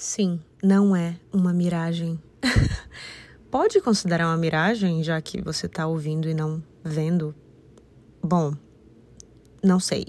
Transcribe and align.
Sim, 0.00 0.38
não 0.62 0.94
é 0.94 1.16
uma 1.32 1.52
miragem. 1.52 2.22
Pode 3.50 3.80
considerar 3.80 4.28
uma 4.28 4.36
miragem, 4.36 5.02
já 5.02 5.20
que 5.20 5.42
você 5.42 5.66
está 5.66 5.88
ouvindo 5.88 6.28
e 6.28 6.34
não 6.34 6.62
vendo? 6.84 7.34
Bom, 8.22 8.54
não 9.60 9.80
sei. 9.80 10.06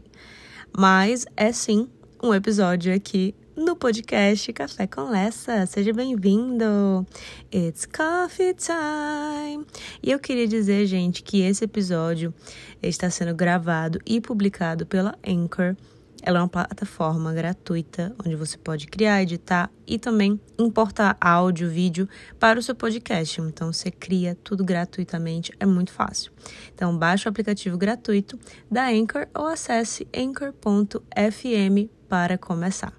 Mas 0.78 1.26
é 1.36 1.52
sim 1.52 1.90
um 2.22 2.32
episódio 2.36 2.94
aqui 2.94 3.34
no 3.56 3.76
podcast 3.76 4.54
Café 4.54 4.86
com 4.86 5.10
Lessa. 5.10 5.66
Seja 5.66 5.92
bem-vindo! 5.92 7.04
It's 7.52 7.88
coffee 7.88 8.54
time! 8.54 9.66
E 10.04 10.12
eu 10.12 10.20
queria 10.20 10.48
dizer, 10.48 10.86
gente, 10.86 11.24
que 11.24 11.42
esse 11.42 11.66
episódio 11.66 12.32
está 12.80 13.10
sendo 13.10 13.34
gravado 13.34 14.00
e 14.06 14.22
publicado 14.22 14.86
pela 14.86 15.18
Anchor 15.28 15.76
ela 16.24 16.40
é 16.40 16.42
uma 16.42 16.48
plataforma 16.48 17.34
gratuita 17.34 18.14
onde 18.24 18.36
você 18.36 18.58
pode 18.58 18.88
criar, 18.88 19.22
editar 19.22 19.72
e 19.88 19.98
também 19.98 20.40
importar 20.58 21.18
áudio, 21.20 21.70
vídeo 21.70 22.08
para 22.40 22.60
o 22.60 22.64
seu 22.64 22.76
podcast. 22.76 23.42
Então 23.42 23.72
você 23.72 23.90
cria 23.90 24.38
tudo 24.44 24.64
gratuitamente, 24.64 25.52
é 25.60 25.66
muito 25.66 25.92
fácil. 25.92 26.32
Então 26.74 26.98
baixe 26.98 27.28
o 27.28 27.30
aplicativo 27.30 27.78
gratuito 27.78 28.38
da 28.70 28.88
Anchor 28.90 29.28
ou 29.34 29.48
acesse 29.48 30.08
anchor.fm 30.16 31.90
para 32.08 32.38
começar. 32.38 32.94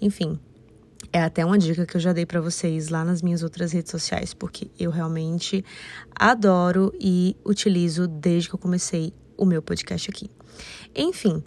Enfim, 0.00 0.38
é 1.12 1.22
até 1.22 1.44
uma 1.44 1.56
dica 1.56 1.86
que 1.86 1.96
eu 1.96 2.00
já 2.00 2.12
dei 2.12 2.26
para 2.26 2.40
vocês 2.40 2.88
lá 2.88 3.04
nas 3.04 3.22
minhas 3.22 3.42
outras 3.42 3.72
redes 3.72 3.90
sociais, 3.90 4.34
porque 4.34 4.70
eu 4.78 4.90
realmente 4.90 5.64
adoro 6.14 6.92
e 7.00 7.36
utilizo 7.44 8.06
desde 8.06 8.48
que 8.48 8.54
eu 8.54 8.58
comecei 8.58 9.14
o 9.36 9.46
meu 9.46 9.62
podcast 9.62 10.10
aqui. 10.10 10.30
Enfim, 10.94 11.42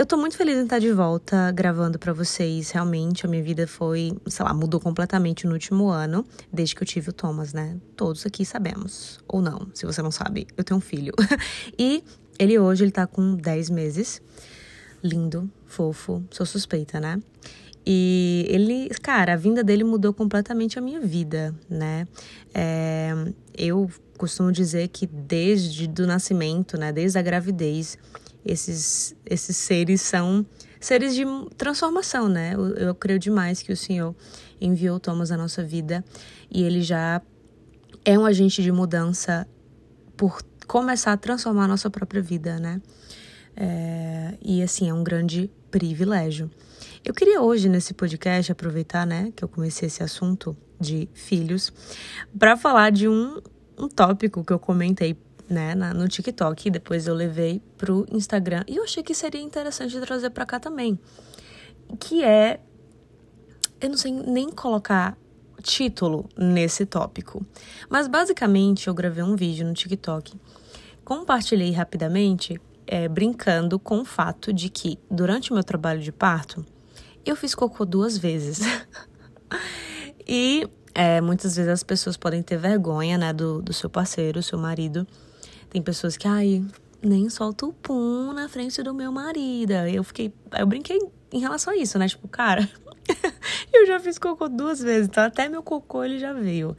eu 0.00 0.06
tô 0.06 0.16
muito 0.16 0.34
feliz 0.34 0.56
em 0.56 0.62
estar 0.62 0.78
de 0.78 0.90
volta 0.90 1.52
gravando 1.52 1.98
para 1.98 2.10
vocês. 2.14 2.70
Realmente, 2.70 3.26
a 3.26 3.28
minha 3.28 3.42
vida 3.42 3.66
foi, 3.66 4.16
sei 4.28 4.46
lá, 4.46 4.54
mudou 4.54 4.80
completamente 4.80 5.46
no 5.46 5.52
último 5.52 5.90
ano, 5.90 6.24
desde 6.50 6.74
que 6.74 6.82
eu 6.82 6.86
tive 6.86 7.10
o 7.10 7.12
Thomas, 7.12 7.52
né? 7.52 7.76
Todos 7.96 8.24
aqui 8.24 8.42
sabemos. 8.46 9.20
Ou 9.28 9.42
não, 9.42 9.68
se 9.74 9.84
você 9.84 10.00
não 10.00 10.10
sabe, 10.10 10.46
eu 10.56 10.64
tenho 10.64 10.78
um 10.78 10.80
filho. 10.80 11.12
e 11.78 12.02
ele 12.38 12.58
hoje, 12.58 12.82
ele 12.82 12.90
tá 12.90 13.06
com 13.06 13.34
10 13.34 13.68
meses. 13.68 14.22
Lindo, 15.04 15.50
fofo, 15.66 16.24
sou 16.30 16.46
suspeita, 16.46 16.98
né? 16.98 17.20
E 17.86 18.46
ele, 18.48 18.88
cara, 19.02 19.34
a 19.34 19.36
vinda 19.36 19.62
dele 19.62 19.84
mudou 19.84 20.14
completamente 20.14 20.78
a 20.78 20.82
minha 20.82 21.00
vida, 21.02 21.54
né? 21.68 22.08
É, 22.54 23.12
eu 23.54 23.90
costumo 24.16 24.50
dizer 24.50 24.88
que 24.88 25.06
desde 25.06 25.86
do 25.86 26.06
nascimento, 26.06 26.78
né, 26.78 26.90
desde 26.90 27.18
a 27.18 27.22
gravidez, 27.22 27.98
esses, 28.44 29.14
esses 29.26 29.56
seres 29.56 30.00
são 30.00 30.46
seres 30.80 31.14
de 31.14 31.24
transformação, 31.56 32.28
né? 32.28 32.54
Eu, 32.54 32.68
eu 32.74 32.94
creio 32.94 33.18
demais 33.18 33.62
que 33.62 33.72
o 33.72 33.76
Senhor 33.76 34.14
enviou 34.60 34.98
Thomas 34.98 35.30
à 35.30 35.36
nossa 35.36 35.62
vida 35.62 36.04
e 36.50 36.62
ele 36.62 36.82
já 36.82 37.20
é 38.04 38.18
um 38.18 38.24
agente 38.24 38.62
de 38.62 38.72
mudança 38.72 39.46
por 40.16 40.42
começar 40.66 41.12
a 41.12 41.16
transformar 41.16 41.64
a 41.64 41.68
nossa 41.68 41.90
própria 41.90 42.22
vida, 42.22 42.58
né? 42.58 42.80
É, 43.56 44.34
e 44.40 44.62
assim, 44.62 44.88
é 44.88 44.94
um 44.94 45.02
grande 45.02 45.50
privilégio. 45.70 46.50
Eu 47.04 47.14
queria 47.14 47.40
hoje, 47.40 47.68
nesse 47.68 47.94
podcast, 47.94 48.50
aproveitar, 48.52 49.06
né, 49.06 49.32
que 49.34 49.44
eu 49.44 49.48
comecei 49.48 49.86
esse 49.86 50.02
assunto 50.02 50.56
de 50.78 51.08
filhos, 51.12 51.72
para 52.38 52.56
falar 52.56 52.90
de 52.90 53.08
um, 53.08 53.40
um 53.78 53.88
tópico 53.88 54.44
que 54.44 54.52
eu 54.52 54.58
comentei 54.58 55.16
né, 55.50 55.74
na, 55.74 55.92
no 55.92 56.08
TikTok. 56.08 56.70
Depois 56.70 57.06
eu 57.06 57.14
levei 57.14 57.60
pro 57.76 58.06
Instagram. 58.12 58.64
E 58.66 58.76
eu 58.76 58.84
achei 58.84 59.02
que 59.02 59.14
seria 59.14 59.40
interessante 59.40 59.98
trazer 60.00 60.30
para 60.30 60.46
cá 60.46 60.60
também. 60.60 60.98
Que 61.98 62.24
é. 62.24 62.60
Eu 63.80 63.90
não 63.90 63.96
sei 63.96 64.12
nem 64.12 64.50
colocar 64.50 65.16
título 65.60 66.28
nesse 66.36 66.86
tópico. 66.86 67.44
Mas 67.88 68.08
basicamente 68.08 68.88
eu 68.88 68.94
gravei 68.94 69.22
um 69.22 69.36
vídeo 69.36 69.66
no 69.66 69.74
TikTok. 69.74 70.34
Compartilhei 71.04 71.72
rapidamente, 71.72 72.60
é, 72.86 73.08
brincando 73.08 73.78
com 73.78 74.00
o 74.00 74.04
fato 74.04 74.52
de 74.52 74.68
que 74.68 74.98
durante 75.10 75.50
o 75.50 75.54
meu 75.54 75.64
trabalho 75.64 76.00
de 76.00 76.12
parto, 76.12 76.64
eu 77.24 77.36
fiz 77.36 77.54
cocô 77.54 77.84
duas 77.84 78.16
vezes. 78.16 78.60
e 80.26 80.68
é, 80.94 81.20
muitas 81.20 81.56
vezes 81.56 81.70
as 81.70 81.82
pessoas 81.82 82.16
podem 82.16 82.42
ter 82.42 82.58
vergonha, 82.58 83.16
né, 83.16 83.32
do, 83.32 83.62
do 83.62 83.72
seu 83.72 83.88
parceiro, 83.88 84.42
seu 84.42 84.58
marido, 84.58 85.06
tem 85.70 85.80
pessoas 85.80 86.16
que, 86.16 86.26
ai, 86.26 86.64
nem 87.02 87.30
solta 87.30 87.66
o 87.66 87.72
pum 87.72 88.32
na 88.32 88.48
frente 88.48 88.82
do 88.82 88.92
meu 88.92 89.10
marido. 89.10 89.72
Eu 89.72 90.04
fiquei, 90.04 90.32
eu 90.58 90.66
brinquei 90.66 90.98
em 91.32 91.40
relação 91.40 91.72
a 91.72 91.76
isso, 91.76 91.98
né? 91.98 92.08
Tipo, 92.08 92.28
cara, 92.28 92.68
eu 93.72 93.86
já 93.86 93.98
fiz 94.00 94.18
cocô 94.18 94.48
duas 94.48 94.80
vezes, 94.80 95.08
então 95.08 95.24
até 95.24 95.48
meu 95.48 95.62
cocô 95.62 96.04
ele 96.04 96.18
já 96.18 96.32
veio. 96.32 96.76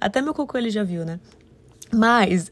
Até 0.00 0.20
meu 0.20 0.34
cocô 0.34 0.58
ele 0.58 0.70
já 0.70 0.82
viu, 0.82 1.04
né? 1.04 1.20
Mas 1.92 2.50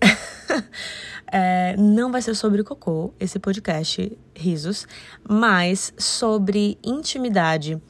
é, 1.30 1.76
não 1.76 2.12
vai 2.12 2.22
ser 2.22 2.34
sobre 2.34 2.62
cocô 2.62 3.12
esse 3.18 3.38
podcast, 3.38 4.16
risos, 4.34 4.86
mas 5.28 5.92
sobre 5.98 6.78
intimidade, 6.84 7.80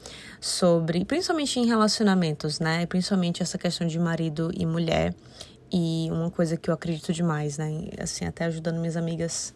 sobre, 0.41 1.05
principalmente 1.05 1.59
em 1.59 1.65
relacionamentos, 1.67 2.59
né? 2.59 2.85
Principalmente 2.87 3.43
essa 3.43 3.57
questão 3.57 3.85
de 3.85 3.99
marido 3.99 4.51
e 4.55 4.65
mulher 4.65 5.13
e 5.77 6.09
uma 6.09 6.31
coisa 6.31 6.55
que 6.55 6.69
eu 6.69 6.73
acredito 6.73 7.11
demais, 7.11 7.57
né? 7.57 7.89
Assim, 7.99 8.23
até 8.23 8.45
ajudando 8.45 8.77
minhas 8.79 8.95
amigas 8.95 9.53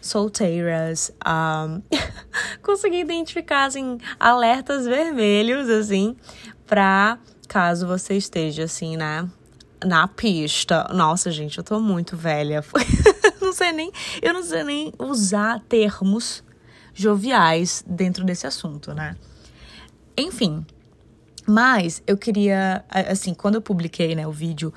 solteiras 0.00 1.12
a 1.22 1.78
conseguir 2.64 3.00
identificar, 3.00 3.66
assim, 3.66 3.98
alertas 4.18 4.86
vermelhos, 4.86 5.68
assim, 5.68 6.16
pra 6.66 7.18
caso 7.46 7.86
você 7.86 8.14
esteja, 8.16 8.64
assim, 8.64 8.96
né? 8.96 9.28
Na 9.84 10.08
pista. 10.08 10.88
Nossa, 10.94 11.30
gente, 11.30 11.58
eu 11.58 11.64
tô 11.64 11.78
muito 11.78 12.16
velha. 12.16 12.64
não 13.38 13.52
sei 13.52 13.70
nem. 13.70 13.92
Eu 14.22 14.32
não 14.32 14.42
sei 14.42 14.64
nem 14.64 14.92
usar 14.98 15.60
termos 15.68 16.42
joviais 16.94 17.84
dentro 17.86 18.24
desse 18.24 18.46
assunto, 18.46 18.94
né? 18.94 19.16
Enfim. 20.16 20.64
Mas 21.48 22.02
eu 22.06 22.14
queria, 22.18 22.84
assim, 22.90 23.32
quando 23.32 23.54
eu 23.54 23.62
publiquei, 23.62 24.14
né, 24.14 24.26
o 24.26 24.30
vídeo 24.30 24.70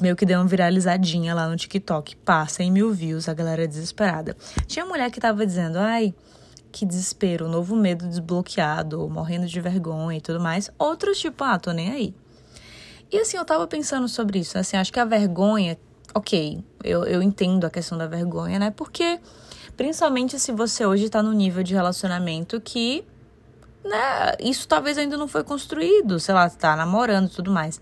meio 0.00 0.16
que 0.16 0.26
deu 0.26 0.40
uma 0.40 0.46
viralizadinha 0.46 1.32
lá 1.32 1.48
no 1.48 1.54
TikTok. 1.54 2.16
Pá, 2.16 2.44
100 2.48 2.72
mil 2.72 2.92
views, 2.92 3.28
a 3.28 3.34
galera 3.34 3.62
é 3.62 3.66
desesperada. 3.66 4.36
Tinha 4.66 4.84
mulher 4.84 5.08
que 5.12 5.20
tava 5.20 5.46
dizendo, 5.46 5.78
ai, 5.78 6.12
que 6.72 6.84
desespero, 6.84 7.46
novo 7.46 7.76
medo 7.76 8.08
desbloqueado, 8.08 9.08
morrendo 9.08 9.46
de 9.46 9.60
vergonha 9.60 10.18
e 10.18 10.20
tudo 10.20 10.40
mais. 10.40 10.68
Outros, 10.76 11.20
tipo, 11.20 11.44
ah, 11.44 11.56
tô 11.60 11.70
nem 11.70 11.92
aí. 11.92 12.14
E 13.12 13.16
assim, 13.16 13.36
eu 13.36 13.44
tava 13.44 13.64
pensando 13.68 14.08
sobre 14.08 14.40
isso, 14.40 14.58
assim, 14.58 14.76
acho 14.76 14.92
que 14.92 14.98
a 14.98 15.04
vergonha, 15.04 15.78
ok, 16.12 16.58
eu, 16.82 17.04
eu 17.04 17.22
entendo 17.22 17.64
a 17.66 17.70
questão 17.70 17.96
da 17.96 18.08
vergonha, 18.08 18.58
né? 18.58 18.72
Porque, 18.72 19.20
principalmente 19.76 20.40
se 20.40 20.50
você 20.50 20.84
hoje 20.84 21.08
tá 21.08 21.22
no 21.22 21.32
nível 21.32 21.62
de 21.62 21.72
relacionamento 21.72 22.60
que, 22.60 23.04
né, 23.84 24.34
isso 24.40 24.66
talvez 24.66 24.98
ainda 24.98 25.16
não 25.16 25.28
foi 25.28 25.44
construído, 25.44 26.18
sei 26.20 26.34
lá, 26.34 26.48
tá 26.50 26.76
namorando 26.76 27.26
e 27.26 27.30
tudo 27.30 27.50
mais. 27.50 27.80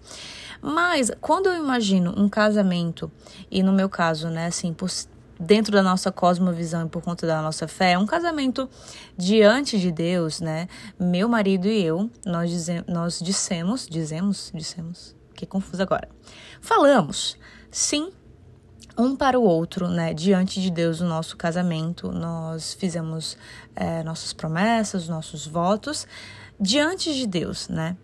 Mas 0.60 1.10
quando 1.20 1.48
eu 1.48 1.56
imagino 1.56 2.14
um 2.16 2.28
casamento, 2.28 3.10
e 3.50 3.62
no 3.62 3.72
meu 3.72 3.88
caso, 3.88 4.28
né, 4.28 4.46
assim, 4.46 4.72
por, 4.72 4.90
dentro 5.38 5.72
da 5.72 5.82
nossa 5.82 6.10
cosmovisão 6.10 6.86
e 6.86 6.88
por 6.88 7.02
conta 7.02 7.26
da 7.26 7.42
nossa 7.42 7.68
fé, 7.68 7.98
um 7.98 8.06
casamento 8.06 8.68
diante 9.16 9.78
de 9.78 9.90
Deus, 9.90 10.40
né? 10.40 10.68
Meu 10.98 11.28
marido 11.28 11.66
e 11.68 11.84
eu, 11.84 12.10
nós, 12.24 12.50
dize, 12.50 12.84
nós 12.88 13.20
dissemos, 13.20 13.86
dizemos, 13.86 14.50
dissemos, 14.54 15.14
que 15.34 15.46
confuso 15.46 15.82
agora. 15.82 16.08
Falamos, 16.60 17.36
sim, 17.70 18.10
um 18.98 19.14
para 19.14 19.38
o 19.38 19.42
outro, 19.42 19.88
né? 19.88 20.14
Diante 20.14 20.60
de 20.60 20.70
Deus, 20.70 21.00
o 21.00 21.04
nosso 21.04 21.36
casamento, 21.36 22.10
nós 22.10 22.72
fizemos 22.72 23.36
é, 23.76 24.02
nossas 24.02 24.32
promessas, 24.32 25.06
nossos 25.06 25.46
votos 25.46 26.06
diante 26.58 27.14
de 27.14 27.26
Deus, 27.26 27.68
né? 27.68 27.96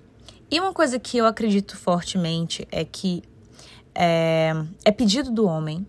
E 0.50 0.60
uma 0.60 0.72
coisa 0.72 0.98
que 0.98 1.16
eu 1.16 1.26
acredito 1.26 1.76
fortemente 1.76 2.68
é 2.70 2.84
que 2.84 3.22
é, 3.94 4.52
é 4.84 4.92
pedido 4.92 5.30
do 5.30 5.46
homem, 5.46 5.86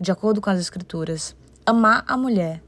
de 0.00 0.12
acordo 0.12 0.40
com 0.40 0.48
as 0.48 0.60
Escrituras, 0.60 1.34
amar 1.66 2.04
a 2.06 2.16
mulher 2.16 2.62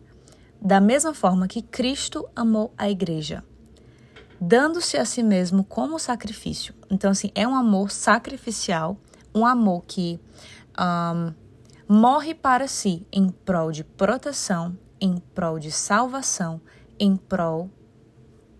da 0.60 0.80
mesma 0.80 1.14
forma 1.14 1.46
que 1.46 1.62
Cristo 1.62 2.28
amou 2.34 2.72
a 2.76 2.90
igreja, 2.90 3.44
dando-se 4.40 4.96
a 4.96 5.04
si 5.04 5.22
mesmo 5.22 5.62
como 5.62 5.98
sacrifício. 5.98 6.74
Então, 6.90 7.10
assim, 7.10 7.30
é 7.34 7.46
um 7.46 7.54
amor 7.54 7.90
sacrificial, 7.90 8.96
um 9.34 9.46
amor 9.46 9.84
que 9.86 10.18
um, 10.76 11.32
morre 11.88 12.34
para 12.34 12.66
si 12.66 13.06
em 13.12 13.28
prol 13.28 13.70
de 13.70 13.84
proteção, 13.84 14.76
em 15.00 15.18
prol 15.34 15.58
de 15.58 15.70
salvação, 15.70 16.60
em 16.98 17.16
prol 17.16 17.70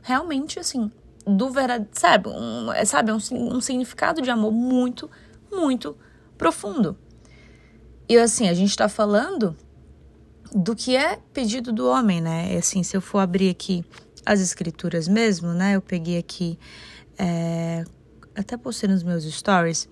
realmente 0.02 0.58
assim 0.58 0.90
do 1.26 1.50
verdade, 1.50 1.88
sabe, 1.92 2.28
um, 2.28 2.72
é, 2.72 2.84
sabe 2.84 3.10
um, 3.10 3.18
um 3.32 3.60
significado 3.60 4.22
de 4.22 4.30
amor 4.30 4.52
muito, 4.52 5.10
muito 5.50 5.96
profundo. 6.38 6.96
E 8.08 8.16
assim, 8.16 8.48
a 8.48 8.54
gente 8.54 8.70
está 8.70 8.88
falando 8.88 9.56
do 10.52 10.76
que 10.76 10.94
é 10.94 11.18
pedido 11.32 11.72
do 11.72 11.88
homem, 11.88 12.20
né? 12.20 12.54
É 12.54 12.58
assim, 12.58 12.84
se 12.84 12.96
eu 12.96 13.00
for 13.00 13.18
abrir 13.18 13.50
aqui 13.50 13.84
as 14.24 14.40
escrituras 14.40 15.08
mesmo, 15.08 15.52
né? 15.52 15.74
Eu 15.74 15.82
peguei 15.82 16.16
aqui, 16.16 16.56
é, 17.18 17.84
até 18.36 18.56
postei 18.56 18.88
nos 18.88 19.02
meus 19.02 19.24
stories, 19.24 19.88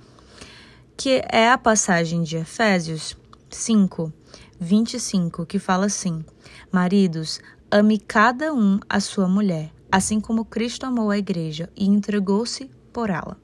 que 0.96 1.20
é 1.28 1.50
a 1.50 1.58
passagem 1.58 2.22
de 2.22 2.36
Efésios 2.36 3.16
5, 3.50 4.12
25, 4.64 5.46
que 5.46 5.58
fala 5.58 5.86
assim: 5.86 6.24
Maridos, 6.72 7.40
ame 7.70 7.98
cada 7.98 8.52
um 8.52 8.80
a 8.88 8.98
sua 8.98 9.28
mulher, 9.28 9.70
assim 9.92 10.20
como 10.20 10.44
Cristo 10.44 10.86
amou 10.86 11.10
a 11.10 11.18
igreja 11.18 11.70
e 11.76 11.86
entregou-se 11.86 12.70
por 12.92 13.10
ela 13.10 13.43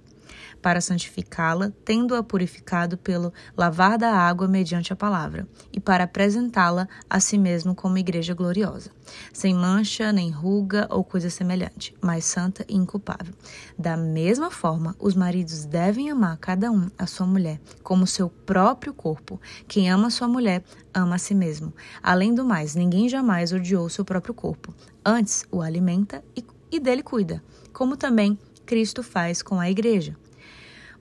para 0.61 0.81
santificá-la, 0.81 1.73
tendo-a 1.85 2.23
purificado 2.23 2.97
pelo 2.97 3.33
lavar 3.57 3.99
da 3.99 4.13
água 4.13 4.47
mediante 4.47 4.93
a 4.93 4.97
palavra, 4.97 5.49
e 5.73 5.81
para 5.81 6.05
apresentá-la 6.05 6.89
a 7.09 7.19
si 7.21 7.39
mesmo 7.39 7.75
como 7.75 7.99
igreja 7.99 8.35
gloriosa, 8.35 8.91
sem 9.33 9.55
mancha, 9.55 10.13
nem 10.13 10.31
ruga 10.31 10.87
ou 10.91 11.03
coisa 11.03 11.31
semelhante, 11.31 11.95
mas 12.01 12.25
santa 12.25 12.65
e 12.69 12.77
inculpável. 12.77 13.35
Da 13.79 13.97
mesma 13.97 14.51
forma, 14.51 14.95
os 14.99 15.15
maridos 15.15 15.65
devem 15.65 16.11
amar 16.11 16.37
cada 16.39 16.71
um 16.71 16.89
a 16.99 17.07
sua 17.07 17.27
mulher, 17.27 17.61
como 17.83 18.07
seu 18.07 18.29
próprio 18.29 18.93
corpo. 18.93 19.41
Quem 19.67 19.91
ama 19.91 20.11
sua 20.11 20.29
mulher, 20.29 20.63
ama 20.93 21.17
a 21.17 21.19
si 21.19 21.35
mesmo. 21.35 21.73
Além 22.03 22.35
do 22.35 22.45
mais, 22.45 22.75
ninguém 22.75 23.09
jamais 23.09 23.53
odiou 23.53 23.89
seu 23.89 24.05
próprio 24.05 24.35
corpo. 24.35 24.75
Antes, 25.05 25.45
o 25.51 25.63
alimenta 25.63 26.23
e, 26.37 26.45
e 26.71 26.79
dele 26.79 27.03
cuida, 27.03 27.43
como 27.73 27.97
também 27.97 28.39
Cristo 28.67 29.03
faz 29.03 29.43
com 29.43 29.59
a 29.59 29.71
igreja 29.71 30.17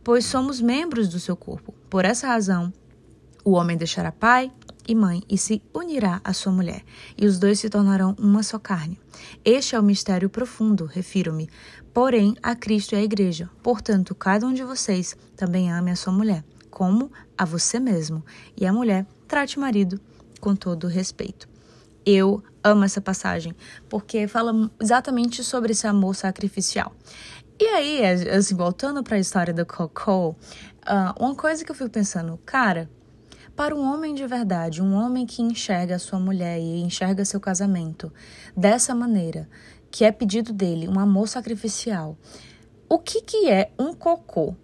pois 0.03 0.25
somos 0.25 0.61
membros 0.61 1.07
do 1.07 1.19
seu 1.19 1.35
corpo. 1.35 1.73
Por 1.89 2.05
essa 2.05 2.27
razão, 2.27 2.71
o 3.43 3.51
homem 3.51 3.77
deixará 3.77 4.11
pai 4.11 4.51
e 4.87 4.95
mãe 4.95 5.21
e 5.29 5.37
se 5.37 5.61
unirá 5.73 6.19
à 6.23 6.33
sua 6.33 6.51
mulher, 6.51 6.83
e 7.17 7.25
os 7.25 7.37
dois 7.37 7.59
se 7.59 7.69
tornarão 7.69 8.15
uma 8.17 8.41
só 8.41 8.57
carne. 8.57 8.99
Este 9.45 9.75
é 9.75 9.79
o 9.79 9.83
mistério 9.83 10.29
profundo, 10.29 10.85
refiro-me, 10.85 11.49
porém 11.93 12.35
a 12.41 12.55
Cristo 12.55 12.93
e 12.93 12.97
à 12.97 13.03
igreja. 13.03 13.49
Portanto, 13.61 14.15
cada 14.15 14.47
um 14.47 14.53
de 14.53 14.63
vocês 14.63 15.15
também 15.35 15.71
ame 15.71 15.91
a 15.91 15.95
sua 15.95 16.11
mulher, 16.11 16.43
como 16.69 17.11
a 17.37 17.45
você 17.45 17.79
mesmo, 17.79 18.25
e 18.57 18.65
a 18.65 18.73
mulher 18.73 19.05
trate 19.27 19.57
o 19.57 19.61
marido 19.61 19.99
com 20.39 20.55
todo 20.55 20.87
respeito. 20.87 21.47
Eu 22.05 22.41
amo 22.63 22.83
essa 22.83 22.99
passagem 22.99 23.55
porque 23.87 24.27
fala 24.27 24.71
exatamente 24.81 25.43
sobre 25.43 25.73
esse 25.73 25.85
amor 25.85 26.15
sacrificial. 26.15 26.95
E 27.59 27.65
aí, 27.65 28.05
assim, 28.05 28.55
voltando 28.55 29.03
para 29.03 29.17
a 29.17 29.19
história 29.19 29.53
do 29.53 29.65
Coco, 29.65 30.29
uh, 30.29 31.23
uma 31.23 31.35
coisa 31.35 31.65
que 31.65 31.69
eu 31.69 31.75
fico 31.75 31.89
pensando, 31.89 32.39
cara, 32.45 32.89
para 33.53 33.75
um 33.75 33.83
homem 33.83 34.15
de 34.15 34.25
verdade, 34.25 34.81
um 34.81 34.93
homem 34.93 35.25
que 35.25 35.41
enxerga 35.41 35.95
a 35.95 35.99
sua 35.99 36.17
mulher 36.17 36.57
e 36.57 36.79
enxerga 36.79 37.25
seu 37.25 37.37
casamento 37.37 38.13
dessa 38.55 38.95
maneira, 38.95 39.49
que 39.91 40.05
é 40.05 40.11
pedido 40.11 40.53
dele, 40.53 40.87
um 40.87 40.97
amor 40.97 41.27
sacrificial, 41.27 42.17
o 42.87 42.97
que, 42.97 43.21
que 43.21 43.49
é 43.49 43.73
um 43.77 43.93
cocô 43.93 44.55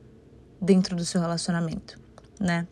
dentro 0.62 0.95
do 0.95 1.03
seu 1.03 1.19
relacionamento, 1.19 2.00
né? 2.39 2.65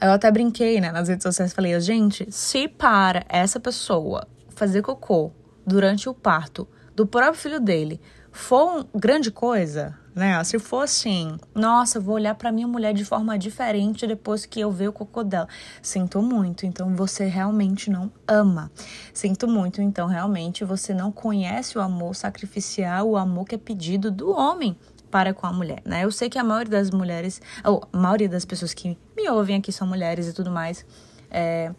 Eu 0.00 0.10
até 0.10 0.32
brinquei, 0.32 0.80
né, 0.80 0.90
nas 0.90 1.08
redes 1.08 1.22
sociais, 1.22 1.52
falei, 1.52 1.78
gente, 1.80 2.26
se 2.32 2.66
para 2.66 3.24
essa 3.28 3.60
pessoa 3.60 4.26
fazer 4.48 4.82
cocô 4.82 5.30
durante 5.64 6.08
o 6.08 6.14
parto 6.14 6.66
do 6.94 7.06
próprio 7.06 7.40
filho 7.40 7.60
dele, 7.60 8.00
for 8.32 8.86
grande 8.94 9.30
coisa, 9.30 9.96
né? 10.14 10.42
Se 10.44 10.58
for 10.58 10.82
assim, 10.82 11.36
nossa, 11.54 12.00
vou 12.00 12.14
olhar 12.14 12.34
para 12.34 12.50
minha 12.50 12.66
mulher 12.66 12.94
de 12.94 13.04
forma 13.04 13.38
diferente 13.38 14.06
depois 14.06 14.46
que 14.46 14.58
eu 14.58 14.70
ver 14.70 14.88
o 14.88 14.92
cocô 14.92 15.22
dela. 15.22 15.46
Sinto 15.80 16.20
muito, 16.22 16.66
então 16.66 16.96
você 16.96 17.26
realmente 17.26 17.90
não 17.90 18.10
ama. 18.26 18.72
Sinto 19.12 19.46
muito, 19.46 19.82
então 19.82 20.06
realmente 20.06 20.64
você 20.64 20.94
não 20.94 21.12
conhece 21.12 21.76
o 21.76 21.80
amor 21.80 22.14
sacrificial, 22.14 23.08
o 23.08 23.16
amor 23.16 23.44
que 23.44 23.54
é 23.54 23.58
pedido 23.58 24.10
do 24.10 24.30
homem 24.32 24.76
para 25.10 25.34
com 25.34 25.46
a 25.46 25.52
mulher, 25.52 25.82
né? 25.84 26.04
Eu 26.04 26.10
sei 26.10 26.30
que 26.30 26.38
a 26.38 26.44
maioria 26.44 26.70
das 26.70 26.90
mulheres, 26.90 27.40
ou 27.62 27.86
a 27.92 27.96
maioria 27.98 28.30
das 28.30 28.46
pessoas 28.46 28.72
que 28.72 28.96
me 29.14 29.28
ouvem 29.28 29.56
aqui 29.56 29.70
são 29.70 29.86
mulheres 29.86 30.26
e 30.26 30.32
tudo 30.32 30.50
mais. 30.50 30.86
É, 31.30 31.70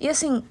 e 0.00 0.08
assim, 0.08 0.42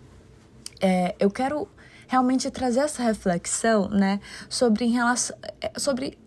é, 0.79 1.15
eu 1.19 1.29
quero 1.29 1.67
realmente 2.09 2.49
trazer 2.49 2.79
essa 2.79 3.03
reflexão, 3.03 3.87
né, 3.87 4.19
sobre, 4.49 4.83
em 4.83 4.91
relação, 4.91 5.37
é, 5.61 5.71
sobre 5.77 6.17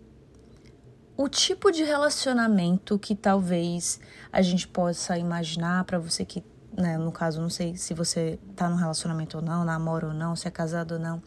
o 1.17 1.27
tipo 1.27 1.71
de 1.71 1.83
relacionamento 1.83 2.97
que 2.97 3.13
talvez 3.13 3.99
a 4.31 4.41
gente 4.41 4.65
possa 4.65 5.17
imaginar 5.17 5.83
para 5.83 5.99
você 5.99 6.23
que, 6.23 6.41
né, 6.75 6.97
no 6.97 7.11
caso, 7.11 7.41
não 7.41 7.49
sei 7.49 7.75
se 7.75 7.93
você 7.93 8.39
tá 8.55 8.69
num 8.69 8.77
relacionamento 8.77 9.37
ou 9.37 9.43
não, 9.43 9.65
namora 9.65 10.07
ou 10.07 10.13
não, 10.13 10.37
se 10.37 10.47
é 10.47 10.51
casado 10.51 10.93
ou 10.93 10.99
não, 10.99 11.21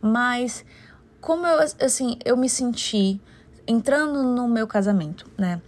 mas 0.00 0.64
como 1.20 1.44
eu, 1.44 1.58
assim, 1.80 2.16
eu 2.24 2.36
me 2.36 2.48
senti 2.48 3.20
entrando 3.66 4.22
no 4.22 4.46
meu 4.46 4.68
casamento, 4.68 5.28
né? 5.36 5.60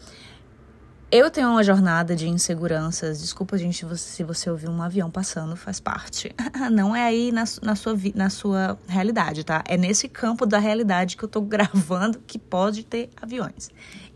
Eu 1.11 1.31
tenho 1.31 1.49
uma 1.49 1.65
jornada 1.65 2.15
de 2.15 2.29
inseguranças. 2.29 3.23
Desculpa, 3.23 3.57
gente, 3.57 3.83
se 3.97 4.23
você 4.23 4.51
ouvir 4.51 4.69
um 4.69 4.83
avião 4.83 5.11
passando, 5.11 5.57
faz 5.57 5.81
parte. 5.81 6.35
Não 6.71 6.95
é 6.95 7.03
aí 7.03 7.33
na, 7.33 7.45
na, 7.63 7.75
sua, 7.75 7.97
na 8.15 8.29
sua 8.29 8.79
realidade, 8.87 9.43
tá? 9.43 9.65
É 9.67 9.79
nesse 9.79 10.07
campo 10.07 10.45
da 10.45 10.59
realidade 10.59 11.17
que 11.17 11.25
eu 11.25 11.29
tô 11.29 11.41
gravando 11.43 12.19
que 12.27 12.39
pode 12.39 12.85
ter 12.85 13.09
aviões. 13.17 13.71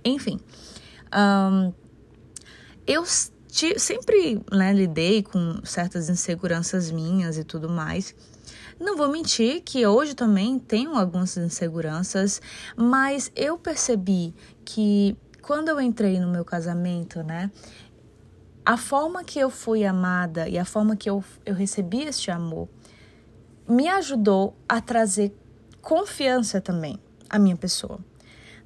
Enfim, 0.05 0.39
um, 1.15 1.73
eu 2.87 3.05
sempre 3.07 4.43
né, 4.53 4.75
lidei 4.75 5.23
com 5.23 5.65
certas 5.65 6.11
inseguranças 6.11 6.91
minhas 6.91 7.39
e 7.39 7.45
tudo 7.45 7.71
mais. 7.71 8.15
Não 8.79 8.99
vou 8.99 9.09
mentir 9.09 9.63
que 9.63 9.87
hoje 9.87 10.13
também 10.15 10.59
tenho 10.59 10.95
algumas 10.95 11.39
inseguranças, 11.39 12.43
mas 12.77 13.33
eu 13.35 13.57
percebi 13.57 14.35
que 14.63 15.17
quando 15.43 15.69
eu 15.69 15.81
entrei 15.81 16.21
no 16.21 16.29
meu 16.29 16.45
casamento, 16.45 17.23
né? 17.23 17.51
A 18.65 18.77
forma 18.77 19.25
que 19.25 19.41
eu 19.41 19.51
fui 19.51 19.85
amada 19.85 20.49
e 20.49 20.57
a 20.57 20.65
forma 20.65 20.97
que 20.97 21.11
eu, 21.11 21.23
eu 21.45 21.53
recebi 21.53 22.03
este 22.03 22.31
amor 22.31 22.69
me 23.69 23.89
ajudou 23.89 24.57
a 24.69 24.81
trazer 24.81 25.35
confiança 25.81 26.61
também 26.61 26.99
à 27.29 27.39
minha 27.41 27.57
pessoa. 27.57 27.99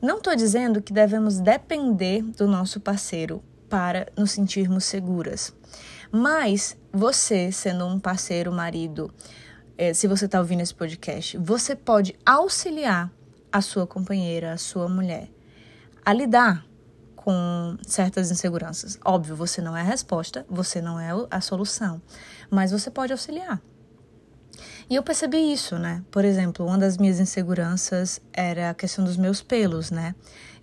Não 0.03 0.19
estou 0.19 0.37
dizendo 0.37 0.83
que 0.83 0.93
devemos 0.93 1.41
depender 1.41 2.23
do 2.23 2.47
nosso 2.47 2.79
parceiro 2.79 3.43
para 3.71 4.07
nos 4.17 4.33
sentirmos 4.33 4.85
seguras, 4.85 5.55
mas 6.13 6.77
você, 6.93 7.51
sendo 7.51 7.87
um 7.87 7.99
parceiro, 7.99 8.53
marido, 8.53 9.11
eh, 9.79 9.95
se 9.95 10.07
você 10.07 10.27
está 10.27 10.39
ouvindo 10.39 10.61
esse 10.61 10.75
podcast, 10.75 11.39
você 11.39 11.75
pode 11.75 12.15
auxiliar 12.25 13.11
a 13.51 13.63
sua 13.63 13.87
companheira, 13.87 14.53
a 14.53 14.59
sua 14.59 14.89
mulher, 14.89 15.31
a 16.05 16.13
lidar 16.13 16.66
com 17.27 17.77
certas 17.85 18.31
inseguranças. 18.31 18.97
Óbvio, 19.05 19.35
você 19.35 19.61
não 19.61 19.77
é 19.77 19.81
a 19.81 19.85
resposta, 19.85 20.47
você 20.49 20.81
não 20.81 21.01
é 21.01 21.11
a 21.29 21.41
solução, 21.41 22.01
mas 22.49 22.71
você 22.71 22.89
pode 22.89 23.11
auxiliar. 23.11 23.61
E 24.89 24.95
eu 24.95 25.03
percebi 25.03 25.53
isso, 25.53 25.77
né? 25.77 26.05
Por 26.09 26.25
exemplo, 26.25 26.65
uma 26.65 26.79
das 26.79 26.97
minhas 26.97 27.19
inseguranças 27.19 28.21
era 28.33 28.71
a 28.71 28.75
questão 28.75 29.05
dos 29.05 29.17
meus 29.17 29.43
pelos, 29.43 29.91
né? 29.91 30.15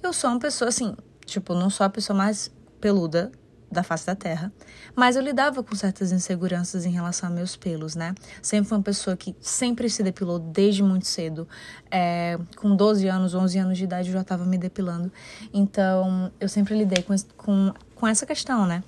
Eu 0.01 0.13
sou 0.13 0.29
uma 0.29 0.39
pessoa 0.39 0.69
assim, 0.69 0.95
tipo, 1.25 1.53
não 1.53 1.69
sou 1.69 1.85
a 1.85 1.89
pessoa 1.89 2.15
mais 2.15 2.49
peluda 2.79 3.29
da 3.73 3.83
face 3.83 4.05
da 4.05 4.15
terra. 4.15 4.51
Mas 4.95 5.15
eu 5.15 5.21
lidava 5.21 5.63
com 5.63 5.75
certas 5.75 6.11
inseguranças 6.11 6.85
em 6.85 6.91
relação 6.91 7.29
a 7.29 7.31
meus 7.31 7.55
pelos, 7.55 7.95
né? 7.95 8.13
Sempre 8.41 8.69
fui 8.69 8.77
uma 8.77 8.83
pessoa 8.83 9.17
que 9.17 9.35
sempre 9.41 9.89
se 9.89 10.03
depilou 10.03 10.39
desde 10.39 10.83
muito 10.83 11.07
cedo. 11.07 11.47
É, 11.91 12.37
com 12.57 12.75
12 12.75 13.07
anos, 13.07 13.33
11 13.33 13.57
anos 13.59 13.77
de 13.77 13.83
idade, 13.83 14.09
eu 14.09 14.13
já 14.13 14.21
estava 14.21 14.45
me 14.45 14.57
depilando. 14.57 15.11
Então, 15.53 16.31
eu 16.39 16.47
sempre 16.47 16.77
lidei 16.77 17.03
com, 17.03 17.15
com, 17.35 17.73
com 17.95 18.07
essa 18.07 18.25
questão, 18.25 18.65
né? 18.65 18.83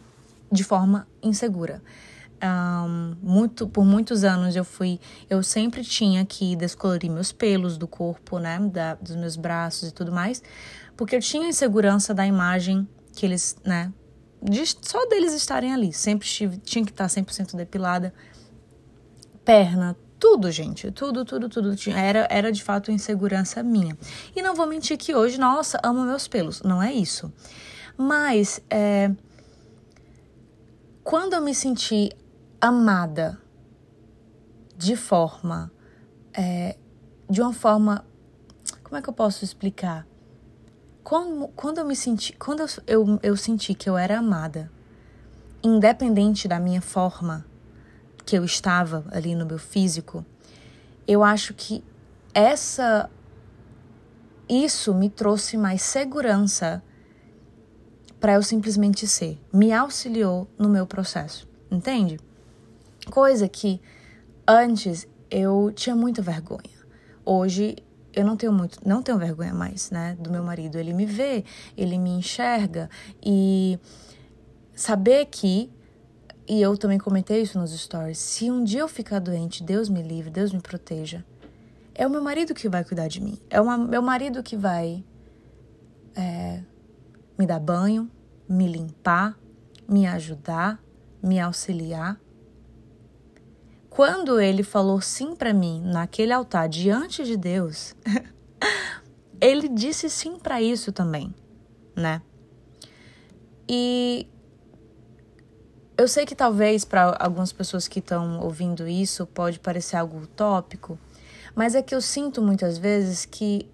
De 0.51 0.63
forma 0.63 1.07
insegura. 1.21 1.81
Um, 2.43 3.15
muito, 3.23 3.67
por 3.67 3.85
muitos 3.85 4.23
anos 4.23 4.55
eu 4.55 4.65
fui, 4.65 4.99
eu 5.29 5.41
sempre 5.41 5.83
tinha 5.83 6.25
que 6.25 6.55
descolorir 6.55 7.09
meus 7.09 7.31
pelos 7.31 7.77
do 7.77 7.87
corpo, 7.87 8.39
né, 8.39 8.59
da, 8.59 8.95
dos 8.95 9.15
meus 9.15 9.35
braços 9.35 9.89
e 9.89 9.91
tudo 9.91 10.11
mais, 10.11 10.43
porque 10.97 11.15
eu 11.15 11.21
tinha 11.21 11.47
insegurança 11.47 12.13
da 12.13 12.27
imagem 12.27 12.87
que 13.15 13.25
eles, 13.25 13.55
né, 13.63 13.91
de 14.49 14.65
só 14.81 15.05
deles 15.07 15.33
estarem 15.33 15.73
ali. 15.73 15.91
Sempre 15.91 16.27
tinha 16.63 16.85
que 16.85 16.91
estar 16.91 17.07
100% 17.07 17.55
depilada. 17.55 18.13
Perna, 19.43 19.95
tudo, 20.19 20.51
gente. 20.51 20.91
Tudo, 20.91 21.25
tudo, 21.25 21.49
tudo. 21.49 21.75
Era, 21.91 22.27
era 22.29 22.51
de 22.51 22.63
fato 22.63 22.91
insegurança 22.91 23.61
minha. 23.63 23.97
E 24.35 24.41
não 24.41 24.55
vou 24.55 24.65
mentir 24.65 24.97
que 24.97 25.13
hoje, 25.13 25.39
nossa, 25.39 25.79
amo 25.83 26.03
meus 26.03 26.27
pelos. 26.27 26.61
Não 26.61 26.81
é 26.81 26.93
isso. 26.93 27.31
Mas, 27.97 28.61
é, 28.69 29.11
quando 31.03 31.33
eu 31.33 31.41
me 31.41 31.53
senti 31.53 32.11
amada 32.59 33.39
de 34.77 34.95
forma. 34.95 35.71
É, 36.33 36.77
de 37.29 37.41
uma 37.41 37.53
forma. 37.53 38.05
Como 38.83 38.97
é 38.97 39.01
que 39.01 39.09
eu 39.09 39.13
posso 39.13 39.43
explicar? 39.43 40.07
Quando, 41.05 41.47
quando 41.49 41.77
eu 41.77 41.85
me 41.85 41.95
senti, 41.95 42.33
quando 42.33 42.61
eu, 42.61 42.67
eu, 42.87 43.19
eu 43.21 43.37
senti 43.37 43.75
que 43.75 43.87
eu 43.87 43.95
era 43.95 44.17
amada, 44.17 44.71
independente 45.63 46.47
da 46.47 46.59
minha 46.59 46.81
forma 46.81 47.45
que 48.25 48.35
eu 48.35 48.43
estava 48.43 49.05
ali 49.11 49.35
no 49.35 49.45
meu 49.45 49.59
físico, 49.59 50.25
eu 51.07 51.23
acho 51.23 51.53
que 51.53 51.83
essa 52.33 53.07
isso 54.49 54.95
me 54.95 55.07
trouxe 55.07 55.57
mais 55.57 55.83
segurança 55.83 56.83
para 58.19 58.33
eu 58.33 58.41
simplesmente 58.41 59.05
ser. 59.05 59.39
Me 59.53 59.71
auxiliou 59.71 60.47
no 60.57 60.67
meu 60.67 60.87
processo, 60.87 61.47
entende? 61.69 62.19
Coisa 63.11 63.47
que 63.47 63.79
antes 64.47 65.07
eu 65.29 65.71
tinha 65.71 65.95
muita 65.95 66.23
vergonha. 66.23 66.75
Hoje 67.23 67.75
eu 68.15 68.25
não 68.25 68.37
tenho 68.37 68.53
muito, 68.53 68.79
não 68.87 69.01
tenho 69.01 69.17
vergonha 69.17 69.53
mais, 69.53 69.91
né, 69.91 70.15
do 70.19 70.31
meu 70.31 70.43
marido. 70.43 70.77
Ele 70.77 70.93
me 70.93 71.05
vê, 71.05 71.43
ele 71.75 71.97
me 71.97 72.11
enxerga 72.11 72.89
e 73.21 73.77
saber 74.73 75.25
que 75.25 75.69
e 76.47 76.61
eu 76.61 76.77
também 76.77 76.99
comentei 76.99 77.41
isso 77.41 77.57
nos 77.57 77.71
stories. 77.71 78.19
Se 78.19 78.51
um 78.51 78.63
dia 78.63 78.81
eu 78.81 78.87
ficar 78.87 79.19
doente, 79.19 79.63
Deus 79.63 79.89
me 79.89 80.03
livre, 80.03 80.29
Deus 80.29 80.53
me 80.53 80.61
proteja. 80.61 81.25
É 81.93 82.05
o 82.05 82.09
meu 82.09 82.21
marido 82.21 82.53
que 82.53 82.69
vai 82.69 82.83
cuidar 82.83 83.07
de 83.07 83.19
mim. 83.19 83.39
É 83.49 83.59
o 83.59 83.77
meu 83.79 84.01
marido 84.01 84.43
que 84.43 84.55
vai 84.55 85.03
é, 86.15 86.61
me 87.37 87.47
dar 87.47 87.59
banho, 87.59 88.11
me 88.47 88.67
limpar, 88.67 89.35
me 89.87 90.05
ajudar, 90.05 90.79
me 91.21 91.39
auxiliar. 91.39 92.19
Quando 93.95 94.41
ele 94.41 94.61
falou 94.61 94.99
sim 94.99 95.37
para 95.37 95.53
mim 95.53 95.81
naquele 95.81 96.33
altar 96.33 96.67
diante 96.67 97.23
de 97.23 97.37
Deus, 97.37 97.95
ele 99.39 99.69
disse 99.69 100.09
sim 100.09 100.37
para 100.37 100.61
isso 100.61 100.91
também, 100.91 101.33
né? 101.95 102.21
E 103.69 104.27
eu 105.97 106.09
sei 106.09 106.25
que 106.25 106.35
talvez 106.35 106.83
para 106.83 107.15
algumas 107.17 107.53
pessoas 107.53 107.87
que 107.87 107.99
estão 107.99 108.41
ouvindo 108.41 108.85
isso 108.85 109.25
pode 109.25 109.61
parecer 109.61 109.95
algo 109.95 110.23
utópico, 110.23 110.99
mas 111.55 111.73
é 111.73 111.81
que 111.81 111.95
eu 111.95 112.01
sinto 112.01 112.41
muitas 112.41 112.77
vezes 112.77 113.23
que 113.23 113.65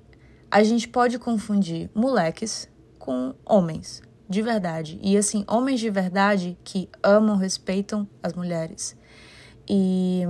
a 0.51 0.61
gente 0.61 0.87
pode 0.87 1.17
confundir 1.17 1.89
moleques 1.95 2.69
com 2.99 3.33
homens 3.43 4.03
de 4.29 4.43
verdade. 4.43 4.99
E 5.01 5.17
assim, 5.17 5.43
homens 5.47 5.79
de 5.79 5.89
verdade 5.89 6.55
que 6.63 6.87
amam, 7.01 7.37
respeitam 7.37 8.07
as 8.21 8.33
mulheres 8.33 9.00
e 9.67 10.23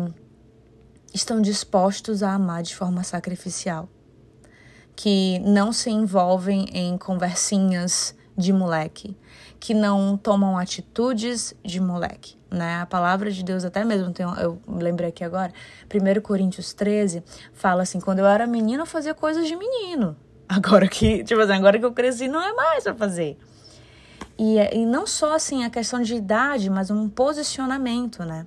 estão 1.13 1.41
dispostos 1.41 2.23
a 2.23 2.33
amar 2.33 2.63
de 2.63 2.75
forma 2.75 3.03
sacrificial, 3.03 3.89
que 4.95 5.39
não 5.39 5.73
se 5.73 5.89
envolvem 5.89 6.65
em 6.73 6.97
conversinhas 6.97 8.15
de 8.37 8.53
moleque, 8.53 9.17
que 9.59 9.73
não 9.73 10.17
tomam 10.17 10.57
atitudes 10.57 11.53
de 11.63 11.79
moleque. 11.79 12.35
Né? 12.49 12.81
A 12.81 12.85
palavra 12.85 13.31
de 13.31 13.43
Deus, 13.43 13.63
até 13.63 13.85
mesmo, 13.85 14.11
tem, 14.11 14.25
eu 14.41 14.61
lembrei 14.67 15.09
aqui 15.09 15.23
agora, 15.23 15.53
1 15.87 16.21
Coríntios 16.21 16.73
13, 16.73 17.23
fala 17.53 17.83
assim: 17.83 17.99
quando 17.99 18.19
eu 18.19 18.25
era 18.25 18.45
menino, 18.45 18.83
eu 18.83 18.85
fazia 18.85 19.13
coisas 19.13 19.47
de 19.47 19.55
menino. 19.55 20.17
Agora 20.49 20.85
que, 20.85 21.23
tipo 21.23 21.39
assim, 21.39 21.53
agora 21.53 21.79
que 21.79 21.85
eu 21.85 21.93
cresci, 21.93 22.27
não 22.27 22.41
é 22.41 22.51
mais 22.51 22.83
pra 22.83 22.93
fazer. 22.93 23.37
E, 24.37 24.57
e 24.57 24.85
não 24.85 25.07
só 25.07 25.33
assim 25.33 25.63
a 25.63 25.69
questão 25.69 26.01
de 26.01 26.13
idade, 26.13 26.69
mas 26.69 26.91
um 26.91 27.07
posicionamento, 27.07 28.25
né? 28.25 28.45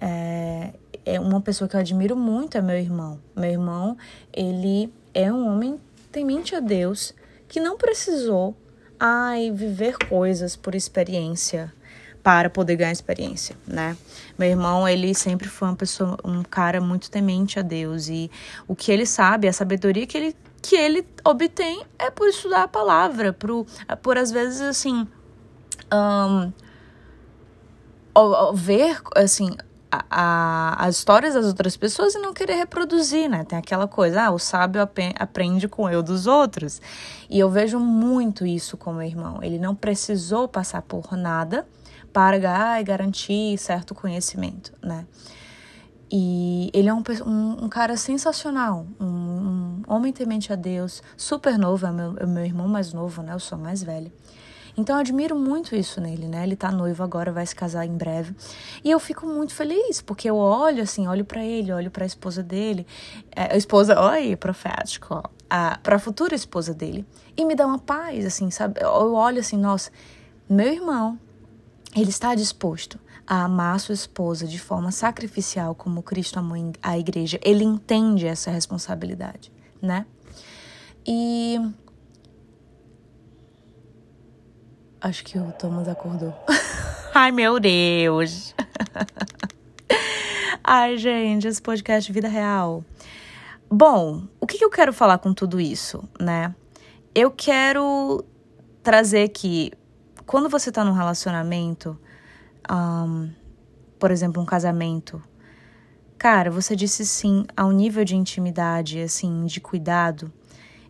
É, 0.00 0.72
é 1.04 1.20
uma 1.20 1.40
pessoa 1.40 1.68
que 1.68 1.76
eu 1.76 1.80
admiro 1.80 2.16
muito 2.16 2.58
é 2.58 2.62
meu 2.62 2.76
irmão. 2.76 3.20
Meu 3.34 3.50
irmão, 3.50 3.96
ele 4.32 4.92
é 5.14 5.32
um 5.32 5.48
homem 5.48 5.80
temente 6.10 6.54
a 6.54 6.60
Deus 6.60 7.14
que 7.48 7.60
não 7.60 7.76
precisou 7.76 8.56
ai, 8.98 9.50
viver 9.50 9.96
coisas 10.08 10.56
por 10.56 10.74
experiência 10.74 11.72
para 12.22 12.50
poder 12.50 12.74
ganhar 12.74 12.90
experiência, 12.90 13.56
né? 13.64 13.96
Meu 14.36 14.48
irmão, 14.48 14.88
ele 14.88 15.14
sempre 15.14 15.48
foi 15.48 15.68
uma 15.68 15.76
pessoa, 15.76 16.18
um 16.24 16.42
cara 16.42 16.80
muito 16.80 17.08
temente 17.08 17.58
a 17.58 17.62
Deus 17.62 18.08
e 18.08 18.28
o 18.66 18.74
que 18.74 18.90
ele 18.90 19.06
sabe, 19.06 19.46
a 19.46 19.52
sabedoria 19.52 20.06
que 20.06 20.16
ele 20.16 20.36
que 20.60 20.74
ele 20.74 21.06
obtém 21.24 21.84
é 21.96 22.10
por 22.10 22.26
estudar 22.26 22.64
a 22.64 22.68
palavra, 22.68 23.32
por, 23.32 23.64
por 24.02 24.18
às 24.18 24.32
vezes 24.32 24.60
assim, 24.60 25.06
um, 25.94 26.52
ver 28.52 29.00
assim 29.14 29.56
a, 29.90 30.86
as 30.86 30.98
histórias 30.98 31.34
das 31.34 31.46
outras 31.46 31.76
pessoas 31.76 32.14
e 32.14 32.18
não 32.18 32.32
querer 32.32 32.54
reproduzir, 32.54 33.28
né? 33.28 33.44
Tem 33.44 33.58
aquela 33.58 33.86
coisa, 33.86 34.24
ah, 34.24 34.30
o 34.30 34.38
sábio 34.38 34.82
aprende 34.82 35.68
com 35.68 35.88
eu 35.88 36.02
dos 36.02 36.26
outros. 36.26 36.80
E 37.30 37.38
eu 37.38 37.50
vejo 37.50 37.78
muito 37.78 38.46
isso 38.46 38.76
com 38.76 38.92
meu 38.92 39.06
irmão. 39.06 39.38
Ele 39.42 39.58
não 39.58 39.74
precisou 39.74 40.48
passar 40.48 40.82
por 40.82 41.16
nada 41.16 41.66
para 42.12 42.36
ah, 42.50 42.82
garantir 42.82 43.58
certo 43.58 43.94
conhecimento, 43.94 44.72
né? 44.82 45.06
E 46.10 46.70
ele 46.72 46.88
é 46.88 46.94
um, 46.94 47.02
um, 47.26 47.64
um 47.64 47.68
cara 47.68 47.96
sensacional, 47.96 48.86
um, 49.00 49.04
um, 49.06 49.82
homem 49.88 50.12
temente 50.12 50.52
a 50.52 50.56
Deus, 50.56 51.02
super 51.16 51.58
novo, 51.58 51.84
é 51.84 51.90
meu, 51.90 52.16
é 52.18 52.26
meu 52.26 52.44
irmão 52.44 52.68
mais 52.68 52.92
novo, 52.92 53.22
né? 53.22 53.32
Eu 53.34 53.40
sou 53.40 53.58
mais 53.58 53.82
velha. 53.82 54.12
Então 54.76 54.96
eu 54.96 55.00
admiro 55.00 55.34
muito 55.34 55.74
isso 55.74 56.00
nele, 56.00 56.28
né? 56.28 56.42
Ele 56.42 56.54
tá 56.54 56.70
noivo 56.70 57.02
agora, 57.02 57.32
vai 57.32 57.46
se 57.46 57.54
casar 57.54 57.86
em 57.86 57.96
breve. 57.96 58.34
E 58.84 58.90
eu 58.90 59.00
fico 59.00 59.26
muito 59.26 59.54
feliz, 59.54 60.02
porque 60.02 60.28
eu 60.28 60.36
olho 60.36 60.82
assim, 60.82 61.08
olho 61.08 61.24
para 61.24 61.42
ele, 61.42 61.72
olho 61.72 61.90
para 61.90 62.04
a 62.04 62.06
esposa 62.06 62.42
dele, 62.42 62.86
é, 63.34 63.54
a 63.54 63.56
esposa, 63.56 63.98
oi, 63.98 64.36
profético, 64.36 65.14
ó, 65.14 65.22
a, 65.48 65.78
pra 65.82 65.98
futura 65.98 66.34
esposa 66.34 66.74
dele, 66.74 67.06
e 67.36 67.44
me 67.44 67.54
dá 67.54 67.66
uma 67.66 67.78
paz, 67.78 68.26
assim, 68.26 68.50
sabe? 68.50 68.80
Eu 68.82 69.14
olho 69.14 69.40
assim, 69.40 69.56
nossa, 69.56 69.90
meu 70.48 70.70
irmão, 70.72 71.18
ele 71.94 72.10
está 72.10 72.34
disposto 72.34 73.00
a 73.26 73.44
amar 73.44 73.80
sua 73.80 73.94
esposa 73.94 74.46
de 74.46 74.58
forma 74.58 74.92
sacrificial, 74.92 75.74
como 75.74 76.02
Cristo 76.02 76.38
amou 76.38 76.56
a 76.82 76.98
igreja. 76.98 77.40
Ele 77.42 77.64
entende 77.64 78.26
essa 78.26 78.50
responsabilidade, 78.50 79.50
né? 79.82 80.06
E 81.04 81.58
Acho 85.06 85.22
que 85.22 85.38
o 85.38 85.52
Thomas 85.52 85.86
acordou. 85.86 86.34
Ai, 87.14 87.30
meu 87.30 87.60
Deus. 87.60 88.52
Ai, 90.64 90.96
gente, 90.96 91.46
esse 91.46 91.62
podcast 91.62 92.10
Vida 92.10 92.26
Real. 92.26 92.84
Bom, 93.70 94.24
o 94.40 94.48
que 94.48 94.64
eu 94.64 94.68
quero 94.68 94.92
falar 94.92 95.18
com 95.18 95.32
tudo 95.32 95.60
isso, 95.60 96.02
né? 96.18 96.52
Eu 97.14 97.30
quero 97.30 98.24
trazer 98.82 99.28
que 99.28 99.70
quando 100.26 100.48
você 100.48 100.72
tá 100.72 100.84
num 100.84 100.92
relacionamento, 100.92 101.96
um, 102.68 103.30
por 104.00 104.10
exemplo, 104.10 104.42
um 104.42 104.44
casamento, 104.44 105.22
cara, 106.18 106.50
você 106.50 106.74
disse 106.74 107.06
sim 107.06 107.46
a 107.56 107.64
um 107.64 107.70
nível 107.70 108.04
de 108.04 108.16
intimidade, 108.16 109.00
assim, 109.00 109.44
de 109.44 109.60
cuidado, 109.60 110.32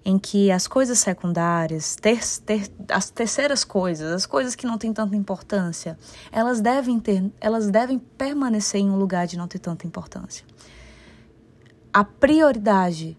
em 0.07 0.21
que 0.21 0.53
as 0.53 0.69
coisas 0.69 1.01
secundárias, 1.01 1.97
ter, 1.97 2.21
ter, 2.47 2.71
as 2.89 3.11
terceiras 3.11 3.65
coisas, 3.65 4.13
as 4.13 4.25
coisas 4.25 4.55
que 4.55 4.65
não 4.65 4.79
têm 4.79 4.93
tanta 4.93 5.17
importância, 5.17 5.99
elas 6.31 6.61
devem 6.61 7.01
ter, 7.01 7.29
elas 7.41 7.69
devem 7.73 7.99
permanecer 7.99 8.81
em 8.81 8.89
um 8.89 8.95
lugar 8.95 9.27
de 9.27 9.37
não 9.37 9.49
ter 9.49 9.59
tanta 9.59 9.85
importância. 9.85 10.47
A 11.93 12.05
prioridade 12.05 13.19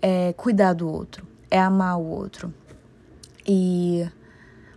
é 0.00 0.32
cuidar 0.32 0.72
do 0.72 0.90
outro, 0.90 1.28
é 1.50 1.60
amar 1.60 1.98
o 1.98 2.06
outro. 2.06 2.50
E 3.46 4.08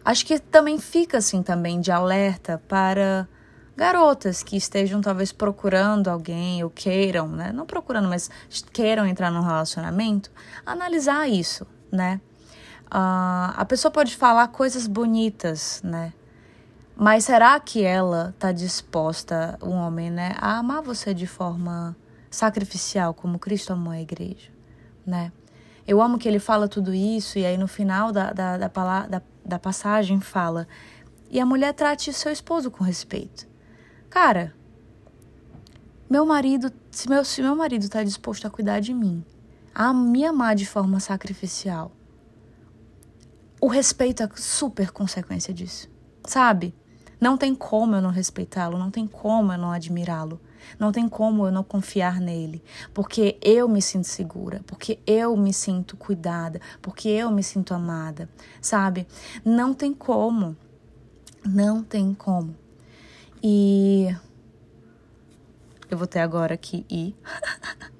acho 0.03 0.25
que 0.25 0.37
também 0.39 0.77
fica 0.77 1.19
assim 1.19 1.41
também 1.41 1.79
de 1.79 1.89
alerta 1.89 2.61
para 2.67 3.29
garotas 3.77 4.41
que 4.41 4.57
estejam 4.57 4.99
talvez 5.01 5.31
procurando 5.31 6.07
alguém 6.07 6.63
ou 6.63 6.69
queiram, 6.69 7.27
né? 7.27 7.51
Não 7.53 7.63
procurando, 7.63 8.09
mas 8.09 8.27
queiram 8.73 9.05
entrar 9.05 9.29
num 9.29 9.41
relacionamento, 9.41 10.31
analisar 10.65 11.29
isso, 11.29 11.67
né? 11.91 12.19
Uh, 12.87 13.53
a 13.55 13.65
pessoa 13.69 13.91
pode 13.91 14.15
falar 14.15 14.47
coisas 14.47 14.87
bonitas, 14.87 15.79
né? 15.83 16.11
Mas 16.95 17.25
será 17.25 17.59
que 17.59 17.83
ela 17.83 18.33
está 18.33 18.51
disposta, 18.51 19.59
um 19.61 19.73
homem, 19.73 20.09
né, 20.09 20.33
a 20.39 20.57
amar 20.57 20.81
você 20.81 21.13
de 21.13 21.27
forma 21.27 21.95
sacrificial, 22.31 23.13
como 23.13 23.37
Cristo 23.37 23.73
amou 23.73 23.93
a 23.93 24.01
igreja, 24.01 24.49
né? 25.05 25.31
Eu 25.87 26.01
amo 26.01 26.17
que 26.17 26.27
ele 26.27 26.39
fala 26.39 26.67
tudo 26.67 26.93
isso, 26.95 27.37
e 27.37 27.45
aí 27.45 27.57
no 27.57 27.67
final 27.67 28.11
da, 28.11 28.33
da, 28.33 28.57
da, 28.57 28.67
da, 29.07 29.21
da 29.45 29.59
passagem 29.59 30.19
fala: 30.19 30.67
e 31.29 31.39
a 31.39 31.45
mulher 31.45 31.73
trate 31.73 32.11
seu 32.11 32.31
esposo 32.31 32.71
com 32.71 32.83
respeito. 32.83 33.47
Cara, 34.09 34.53
meu 36.09 36.25
marido, 36.25 36.71
se 36.89 37.09
meu, 37.09 37.25
se 37.25 37.41
meu 37.41 37.55
marido 37.55 37.83
está 37.83 38.03
disposto 38.03 38.47
a 38.47 38.49
cuidar 38.49 38.79
de 38.79 38.93
mim, 38.93 39.23
a 39.75 39.93
me 39.93 40.25
amar 40.25 40.55
de 40.55 40.65
forma 40.65 40.99
sacrificial, 40.99 41.91
o 43.59 43.67
respeito 43.67 44.23
é 44.23 44.29
super 44.35 44.91
consequência 44.91 45.53
disso, 45.53 45.89
sabe? 46.23 46.73
Não 47.19 47.35
tem 47.37 47.53
como 47.53 47.95
eu 47.95 48.01
não 48.01 48.11
respeitá-lo, 48.11 48.77
não 48.77 48.89
tem 48.89 49.05
como 49.05 49.51
eu 49.51 49.57
não 49.57 49.71
admirá-lo, 49.71 50.39
não 50.79 50.91
tem 50.91 51.09
como 51.09 51.45
eu 51.45 51.51
não 51.51 51.63
confiar 51.63 52.21
nele, 52.21 52.63
porque 52.93 53.37
eu 53.41 53.67
me 53.67 53.81
sinto 53.81 54.05
segura, 54.05 54.61
porque 54.65 54.99
eu 55.05 55.35
me 55.35 55.51
sinto 55.51 55.97
cuidada, 55.97 56.61
porque 56.81 57.09
eu 57.09 57.29
me 57.31 57.43
sinto 57.43 57.73
amada, 57.73 58.29
sabe? 58.61 59.07
Não 59.43 59.73
tem 59.73 59.93
como, 59.93 60.55
não 61.43 61.83
tem 61.83 62.13
como. 62.13 62.55
E 63.41 64.07
eu 65.89 65.97
vou 65.97 66.07
ter 66.07 66.19
agora 66.19 66.57
que 66.57 66.85
ir 66.89 67.15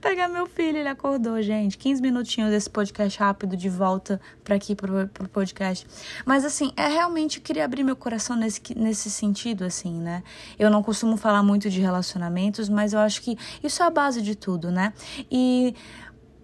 pegar 0.00 0.28
meu 0.28 0.46
filho, 0.46 0.78
ele 0.78 0.88
acordou, 0.88 1.40
gente. 1.40 1.78
15 1.78 2.02
minutinhos 2.02 2.50
desse 2.50 2.68
podcast 2.68 3.18
rápido 3.18 3.56
de 3.56 3.68
volta 3.68 4.20
para 4.44 4.56
aqui 4.56 4.74
pro, 4.74 5.08
pro 5.08 5.28
podcast. 5.28 5.86
Mas 6.26 6.44
assim, 6.44 6.72
é 6.76 6.86
realmente 6.88 7.38
eu 7.38 7.42
queria 7.42 7.64
abrir 7.64 7.84
meu 7.84 7.96
coração 7.96 8.36
nesse, 8.36 8.60
nesse 8.76 9.10
sentido, 9.10 9.64
assim, 9.64 10.00
né? 10.00 10.22
Eu 10.58 10.70
não 10.70 10.82
costumo 10.82 11.16
falar 11.16 11.42
muito 11.42 11.70
de 11.70 11.80
relacionamentos, 11.80 12.68
mas 12.68 12.92
eu 12.92 12.98
acho 12.98 13.22
que 13.22 13.38
isso 13.62 13.82
é 13.82 13.86
a 13.86 13.90
base 13.90 14.20
de 14.20 14.34
tudo, 14.34 14.70
né? 14.70 14.92
E 15.30 15.74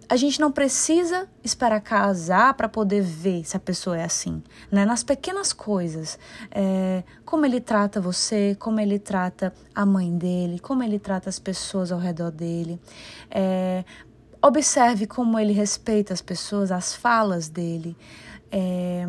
a 0.09 0.15
gente 0.15 0.41
não 0.41 0.51
precisa 0.51 1.29
esperar 1.43 1.79
casar 1.81 2.55
para 2.55 2.67
poder 2.67 3.01
ver 3.01 3.45
se 3.45 3.55
a 3.55 3.59
pessoa 3.59 3.95
é 3.95 4.03
assim, 4.03 4.41
né? 4.71 4.83
Nas 4.83 5.03
pequenas 5.03 5.53
coisas, 5.53 6.17
é, 6.49 7.03
como 7.23 7.45
ele 7.45 7.61
trata 7.61 8.01
você, 8.01 8.57
como 8.59 8.79
ele 8.79 8.97
trata 8.97 9.53
a 9.73 9.85
mãe 9.85 10.17
dele, 10.17 10.59
como 10.59 10.81
ele 10.81 10.97
trata 10.97 11.29
as 11.29 11.37
pessoas 11.37 11.91
ao 11.91 11.99
redor 11.99 12.31
dele. 12.31 12.81
É, 13.29 13.85
observe 14.41 15.05
como 15.05 15.37
ele 15.37 15.53
respeita 15.53 16.11
as 16.11 16.23
pessoas, 16.23 16.71
as 16.71 16.95
falas 16.95 17.47
dele. 17.47 17.95
É, 18.51 19.07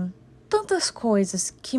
tantas 0.51 0.91
coisas 0.91 1.51
que 1.63 1.79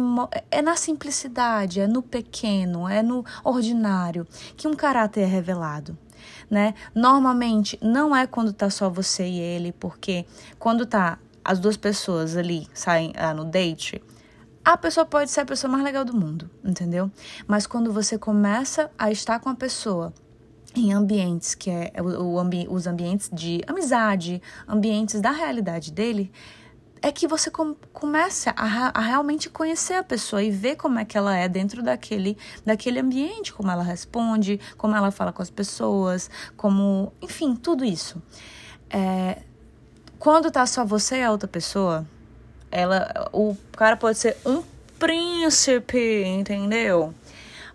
é 0.49 0.63
na 0.63 0.75
simplicidade, 0.75 1.79
é 1.79 1.85
no 1.85 2.01
pequeno, 2.01 2.89
é 2.89 3.03
no 3.03 3.23
ordinário 3.43 4.25
que 4.57 4.67
um 4.67 4.73
caráter 4.73 5.21
é 5.21 5.25
revelado 5.25 5.95
né? 6.49 6.73
Normalmente 6.93 7.77
não 7.81 8.15
é 8.15 8.25
quando 8.27 8.53
tá 8.53 8.69
só 8.69 8.89
você 8.89 9.27
e 9.27 9.39
ele, 9.39 9.71
porque 9.71 10.25
quando 10.59 10.85
tá 10.85 11.17
as 11.43 11.59
duas 11.59 11.77
pessoas 11.77 12.37
ali 12.37 12.67
saem 12.73 13.13
ah, 13.15 13.33
no 13.33 13.45
date, 13.45 14.01
a 14.63 14.77
pessoa 14.77 15.05
pode 15.05 15.31
ser 15.31 15.41
a 15.41 15.45
pessoa 15.45 15.71
mais 15.71 15.83
legal 15.83 16.05
do 16.05 16.13
mundo, 16.13 16.49
entendeu? 16.63 17.11
Mas 17.47 17.65
quando 17.65 17.91
você 17.91 18.17
começa 18.17 18.91
a 18.97 19.11
estar 19.11 19.39
com 19.39 19.49
a 19.49 19.55
pessoa 19.55 20.13
em 20.75 20.93
ambientes 20.93 21.55
que 21.55 21.69
é 21.69 21.91
o, 21.99 22.33
o 22.33 22.39
ambi 22.39 22.67
os 22.69 22.87
ambientes 22.87 23.29
de 23.33 23.61
amizade, 23.67 24.41
ambientes 24.67 25.19
da 25.19 25.31
realidade 25.31 25.91
dele, 25.91 26.31
é 27.01 27.11
que 27.11 27.27
você 27.27 27.49
com, 27.49 27.73
começa 27.91 28.53
a, 28.55 28.97
a, 28.97 29.01
realmente 29.01 29.49
conhecer 29.49 29.95
a 29.95 30.03
pessoa 30.03 30.43
e 30.43 30.51
ver 30.51 30.75
como 30.75 30.99
é 30.99 31.05
que 31.05 31.17
ela 31.17 31.35
é 31.35 31.49
dentro 31.49 31.81
daquele, 31.81 32.37
daquele 32.65 32.99
ambiente, 32.99 33.51
como 33.51 33.71
ela 33.71 33.83
responde, 33.83 34.59
como 34.77 34.95
ela 34.95 35.09
fala 35.09 35.33
com 35.33 35.41
as 35.41 35.49
pessoas, 35.49 36.29
como. 36.55 37.11
Enfim, 37.21 37.55
tudo 37.55 37.83
isso. 37.83 38.21
É, 38.89 39.41
quando 40.19 40.51
tá 40.51 40.65
só 40.65 40.85
você 40.85 41.17
e 41.17 41.23
a 41.23 41.31
outra 41.31 41.47
pessoa, 41.47 42.05
ela, 42.69 43.29
o 43.33 43.57
cara 43.71 43.97
pode 43.97 44.19
ser 44.19 44.37
um 44.45 44.61
príncipe, 44.99 46.23
entendeu? 46.25 47.13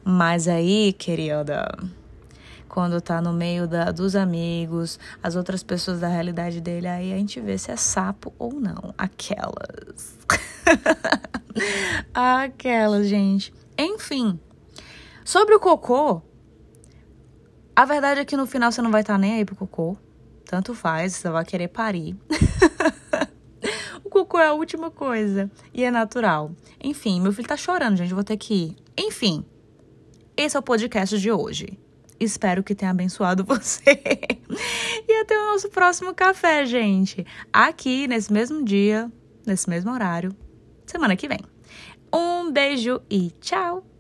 Mas 0.05 0.47
aí, 0.47 0.93
querida 0.93 1.67
quando 2.77 3.01
tá 3.01 3.23
no 3.23 3.33
meio 3.33 3.67
da, 3.67 3.91
dos 3.91 4.15
amigos, 4.15 5.01
as 5.23 5.35
outras 5.35 5.63
pessoas 5.63 6.01
da 6.01 6.09
realidade 6.09 6.61
dele, 6.61 6.87
aí 6.87 7.11
a 7.11 7.17
gente 7.17 7.41
vê 7.41 7.57
se 7.57 7.71
é 7.71 7.77
sapo 7.77 8.35
ou 8.39 8.53
não. 8.53 8.93
Aquelas. 8.99 10.19
Aquelas, 12.13 13.09
gente. 13.09 13.51
Enfim, 13.79 14.39
sobre 15.25 15.55
o 15.55 15.59
cocô, 15.59 16.21
a 17.75 17.87
verdade 17.87 18.21
é 18.21 18.27
que 18.27 18.37
no 18.37 18.47
final 18.47 18.71
você 18.71 18.83
não 18.83 18.91
vai 18.91 19.01
estar 19.01 19.15
tá 19.15 19.19
nem 19.19 19.37
aí 19.37 19.45
pro 19.47 19.57
cocô. 19.57 19.97
Tanto 20.45 20.75
faz, 20.75 21.15
você 21.15 21.31
vai 21.31 21.47
querer 21.47 21.69
parir. 21.69 22.15
o 24.05 24.11
cocô 24.11 24.39
é 24.39 24.49
a 24.49 24.53
última 24.53 24.91
coisa 24.91 25.51
e 25.73 25.83
é 25.83 25.91
natural. 25.91 26.51
Enfim, 26.79 27.23
meu 27.23 27.33
filho 27.33 27.49
tá 27.49 27.57
chorando, 27.57 27.97
gente, 27.97 28.13
vou 28.13 28.23
ter 28.23 28.37
que 28.37 28.53
ir. 28.53 28.77
Enfim, 28.99 29.47
esse 30.37 30.59
é 30.59 30.61
o 30.61 30.63
podcast 30.63 31.19
de 31.19 31.33
hoje. 31.33 31.86
Espero 32.19 32.63
que 32.63 32.75
tenha 32.75 32.91
abençoado 32.91 33.45
você. 33.47 34.01
e 35.09 35.21
até 35.21 35.37
o 35.37 35.53
nosso 35.53 35.69
próximo 35.69 36.15
café, 36.15 36.65
gente. 36.65 37.27
Aqui, 37.53 38.07
nesse 38.07 38.33
mesmo 38.33 38.65
dia, 38.65 39.11
nesse 39.47 39.69
mesmo 39.69 39.93
horário, 39.93 40.35
semana 40.87 41.17
que 41.17 41.29
vem. 41.29 41.41
Um 42.13 42.51
beijo 42.51 43.01
e 43.11 43.31
tchau! 43.41 43.96